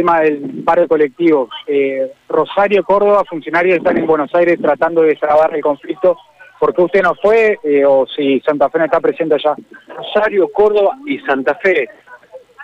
tema 0.00 0.20
del 0.20 0.62
paro 0.64 0.88
colectivo. 0.88 1.50
Eh, 1.66 2.10
Rosario, 2.26 2.82
Córdoba, 2.84 3.22
funcionarios 3.28 3.76
están 3.76 3.98
en 3.98 4.06
Buenos 4.06 4.34
Aires 4.34 4.58
tratando 4.58 5.02
de 5.02 5.08
destrabar 5.08 5.54
el 5.54 5.60
conflicto. 5.60 6.16
¿Por 6.58 6.74
qué 6.74 6.82
usted 6.82 7.02
no 7.02 7.14
fue 7.16 7.58
eh, 7.62 7.84
o 7.84 8.06
si 8.06 8.40
Santa 8.40 8.70
Fe 8.70 8.78
no 8.78 8.86
está 8.86 8.98
presente 8.98 9.34
allá? 9.34 9.54
Rosario, 9.94 10.48
Córdoba 10.52 10.96
y 11.06 11.18
Santa 11.18 11.54
Fe. 11.56 11.86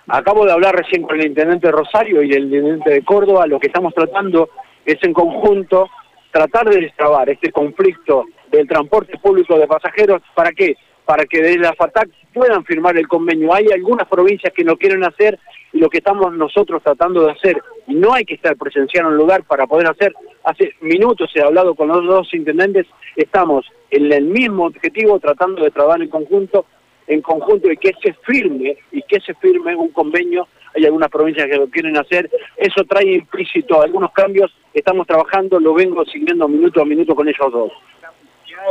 Acabo 0.08 0.46
de 0.46 0.52
hablar 0.52 0.76
recién 0.76 1.02
con 1.02 1.20
el 1.20 1.26
intendente 1.26 1.66
de 1.66 1.72
Rosario 1.72 2.22
y 2.22 2.32
el 2.32 2.44
intendente 2.44 2.88
de 2.90 3.04
Córdoba. 3.04 3.46
Lo 3.46 3.60
que 3.60 3.66
estamos 3.66 3.92
tratando 3.92 4.48
es 4.86 4.96
en 5.02 5.12
conjunto 5.12 5.90
tratar 6.30 6.70
de 6.70 6.80
destrabar 6.80 7.28
este 7.28 7.52
conflicto 7.52 8.24
del 8.50 8.66
transporte 8.66 9.18
público 9.18 9.58
de 9.58 9.66
pasajeros. 9.66 10.22
¿Para 10.34 10.52
qué? 10.52 10.74
Para 11.04 11.26
que 11.26 11.42
desde 11.42 11.58
la 11.58 11.74
FATAC 11.74 12.08
puedan 12.32 12.64
firmar 12.64 12.96
el 12.96 13.06
convenio. 13.06 13.52
Hay 13.52 13.66
algunas 13.74 14.08
provincias 14.08 14.54
que 14.54 14.64
no 14.64 14.76
quieren 14.76 15.04
hacer 15.04 15.38
lo 15.78 15.88
que 15.88 15.98
estamos 15.98 16.32
nosotros 16.32 16.82
tratando 16.82 17.24
de 17.24 17.32
hacer, 17.32 17.62
y 17.86 17.94
no 17.94 18.12
hay 18.12 18.24
que 18.24 18.34
estar 18.34 18.56
presencial 18.56 19.06
en 19.06 19.12
un 19.12 19.16
lugar 19.16 19.44
para 19.44 19.66
poder 19.66 19.88
hacer, 19.88 20.14
hace 20.44 20.74
minutos 20.80 21.30
he 21.34 21.42
hablado 21.42 21.74
con 21.74 21.88
los 21.88 22.04
dos 22.04 22.32
intendentes, 22.34 22.86
estamos 23.16 23.66
en 23.90 24.12
el 24.12 24.24
mismo 24.24 24.66
objetivo 24.66 25.18
tratando 25.18 25.62
de 25.62 25.70
trabajar 25.70 26.02
en 26.02 26.08
conjunto, 26.08 26.66
en 27.06 27.22
conjunto 27.22 27.70
y 27.70 27.76
que 27.76 27.92
se 28.02 28.12
firme, 28.24 28.76
y 28.92 29.02
que 29.02 29.20
se 29.20 29.34
firme 29.34 29.74
un 29.76 29.90
convenio, 29.90 30.48
hay 30.74 30.84
algunas 30.84 31.08
provincias 31.08 31.46
que 31.48 31.56
lo 31.56 31.68
quieren 31.68 31.96
hacer, 31.96 32.30
eso 32.56 32.84
trae 32.84 33.14
implícito 33.14 33.80
algunos 33.80 34.12
cambios, 34.12 34.54
estamos 34.74 35.06
trabajando, 35.06 35.58
lo 35.58 35.74
vengo 35.74 36.04
siguiendo 36.04 36.48
minuto 36.48 36.82
a 36.82 36.84
minuto 36.84 37.14
con 37.14 37.28
ellos 37.28 37.52
dos. 37.52 37.72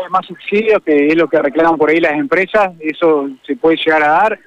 Más 0.09 0.25
subsidios, 0.25 0.81
que 0.83 1.07
es 1.07 1.15
lo 1.15 1.27
que 1.27 1.41
reclaman 1.41 1.77
por 1.77 1.89
ahí 1.89 1.99
las 1.99 2.13
empresas, 2.13 2.73
eso 2.79 3.29
se 3.45 3.55
puede 3.55 3.77
llegar 3.77 4.03
a 4.03 4.09
dar 4.09 4.39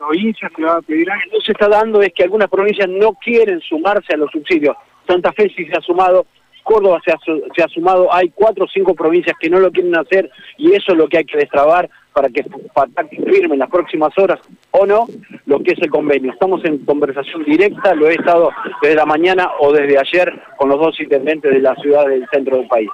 provincias 0.00 0.50
que 0.52 0.64
va 0.64 0.76
a 0.76 0.82
pedir 0.82 1.06
Lo 1.06 1.38
que 1.38 1.44
se 1.44 1.52
está 1.52 1.68
dando 1.68 2.00
es 2.00 2.12
que 2.14 2.24
algunas 2.24 2.48
provincias 2.48 2.88
no 2.88 3.12
quieren 3.12 3.60
sumarse 3.60 4.14
a 4.14 4.16
los 4.16 4.30
subsidios. 4.30 4.74
Santa 5.06 5.32
Fe 5.32 5.52
sí 5.54 5.66
se 5.66 5.76
ha 5.76 5.80
sumado, 5.80 6.26
Córdoba 6.62 7.00
se 7.04 7.12
ha, 7.12 7.18
se 7.54 7.62
ha 7.62 7.68
sumado, 7.68 8.12
hay 8.12 8.30
cuatro 8.30 8.64
o 8.64 8.68
cinco 8.68 8.94
provincias 8.94 9.36
que 9.38 9.50
no 9.50 9.58
lo 9.58 9.70
quieren 9.70 9.96
hacer 9.96 10.30
y 10.56 10.72
eso 10.72 10.92
es 10.92 10.98
lo 10.98 11.08
que 11.08 11.18
hay 11.18 11.24
que 11.24 11.38
destrabar 11.38 11.90
para 12.12 12.28
que 12.28 12.42
firme 13.24 13.54
en 13.54 13.60
las 13.60 13.70
próximas 13.70 14.16
horas 14.18 14.40
o 14.72 14.84
no 14.84 15.06
lo 15.46 15.60
que 15.60 15.72
es 15.72 15.78
el 15.80 15.90
convenio. 15.90 16.32
Estamos 16.32 16.64
en 16.64 16.78
conversación 16.84 17.44
directa, 17.44 17.94
lo 17.94 18.08
he 18.08 18.14
estado 18.14 18.50
desde 18.82 18.96
la 18.96 19.06
mañana 19.06 19.50
o 19.60 19.72
desde 19.72 19.98
ayer 19.98 20.32
con 20.56 20.68
los 20.68 20.78
dos 20.78 20.98
intendentes 21.00 21.52
de 21.52 21.60
la 21.60 21.74
ciudad 21.76 22.06
del 22.06 22.26
centro 22.32 22.56
del 22.56 22.68
país. 22.68 22.90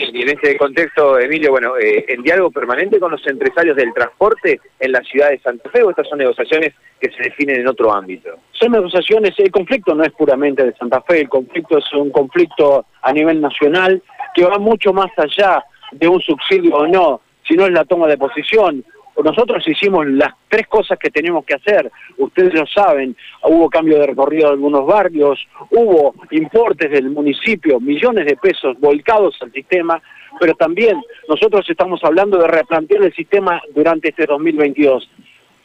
Y 0.00 0.22
en 0.22 0.28
este 0.28 0.56
contexto, 0.56 1.18
Emilio, 1.18 1.50
bueno, 1.50 1.76
eh, 1.76 2.04
en 2.06 2.22
diálogo 2.22 2.52
permanente 2.52 3.00
con 3.00 3.10
los 3.10 3.26
empresarios 3.26 3.76
del 3.76 3.92
transporte 3.92 4.60
en 4.78 4.92
la 4.92 5.00
ciudad 5.00 5.30
de 5.30 5.40
Santa 5.40 5.68
Fe, 5.70 5.82
o 5.82 5.90
estas 5.90 6.08
son 6.08 6.18
negociaciones 6.18 6.72
que 7.00 7.10
se 7.10 7.24
definen 7.24 7.60
en 7.60 7.68
otro 7.68 7.92
ámbito? 7.92 8.30
Son 8.52 8.70
negociaciones, 8.70 9.34
el 9.38 9.50
conflicto 9.50 9.96
no 9.96 10.04
es 10.04 10.12
puramente 10.12 10.64
de 10.64 10.72
Santa 10.74 11.02
Fe, 11.02 11.22
el 11.22 11.28
conflicto 11.28 11.78
es 11.78 11.92
un 11.94 12.10
conflicto 12.10 12.86
a 13.02 13.12
nivel 13.12 13.40
nacional 13.40 14.00
que 14.34 14.44
va 14.44 14.58
mucho 14.58 14.92
más 14.92 15.10
allá 15.16 15.64
de 15.90 16.06
un 16.06 16.20
subsidio 16.20 16.76
o 16.76 16.86
no, 16.86 17.20
sino 17.48 17.66
es 17.66 17.72
la 17.72 17.84
toma 17.84 18.06
de 18.06 18.18
posición, 18.18 18.84
nosotros 19.24 19.66
hicimos 19.66 20.06
las 20.06 20.34
tres 20.48 20.66
cosas 20.68 20.98
que 20.98 21.10
tenemos 21.10 21.44
que 21.44 21.54
hacer, 21.54 21.90
ustedes 22.18 22.54
lo 22.54 22.66
saben, 22.66 23.16
hubo 23.44 23.68
cambio 23.68 23.98
de 23.98 24.06
recorrido 24.06 24.46
de 24.46 24.54
algunos 24.54 24.86
barrios, 24.86 25.46
hubo 25.70 26.14
importes 26.30 26.90
del 26.90 27.10
municipio, 27.10 27.80
millones 27.80 28.26
de 28.26 28.36
pesos 28.36 28.78
volcados 28.78 29.36
al 29.40 29.52
sistema, 29.52 30.00
pero 30.38 30.54
también 30.54 31.02
nosotros 31.28 31.68
estamos 31.68 32.02
hablando 32.04 32.38
de 32.38 32.46
replantear 32.46 33.02
el 33.02 33.14
sistema 33.14 33.60
durante 33.74 34.10
este 34.10 34.26
2022. 34.26 35.10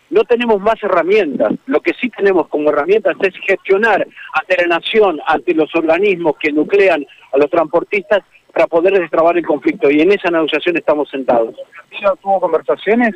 No 0.10 0.24
tenemos 0.24 0.62
más 0.62 0.82
herramientas, 0.84 1.54
lo 1.66 1.80
que 1.82 1.94
sí 2.00 2.10
tenemos 2.10 2.48
como 2.48 2.70
herramientas 2.70 3.16
es 3.22 3.34
gestionar 3.46 4.06
ante 4.34 4.58
la 4.62 4.78
nación, 4.78 5.20
ante 5.28 5.54
los 5.54 5.74
organismos 5.76 6.36
que 6.40 6.52
nuclean 6.52 7.06
a 7.32 7.38
los 7.38 7.50
transportistas 7.50 8.24
para 8.54 8.68
poder 8.68 9.00
destrabar 9.00 9.36
el 9.36 9.46
conflicto 9.46 9.90
y 9.90 10.02
en 10.02 10.12
esa 10.12 10.30
negociación 10.30 10.78
estamos 10.78 11.10
sentados. 11.10 11.56
¿Ya 12.00 12.14
tuvo 12.22 12.40
conversaciones? 12.40 13.16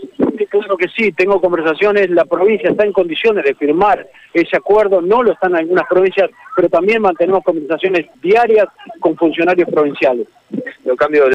claro 0.49 0.77
que 0.77 0.87
sí, 0.95 1.11
tengo 1.11 1.39
conversaciones, 1.39 2.09
la 2.09 2.25
provincia 2.25 2.69
está 2.69 2.85
en 2.85 2.93
condiciones 2.93 3.43
de 3.43 3.55
firmar 3.55 4.07
ese 4.33 4.57
acuerdo, 4.57 5.01
no 5.01 5.23
lo 5.23 5.33
están 5.33 5.55
algunas 5.55 5.87
provincias, 5.87 6.29
pero 6.55 6.69
también 6.69 7.01
mantenemos 7.01 7.43
conversaciones 7.43 8.07
diarias 8.21 8.67
con 8.99 9.15
funcionarios 9.15 9.69
provinciales. 9.69 10.27
Lo 10.85 10.95
cambio 10.95 11.23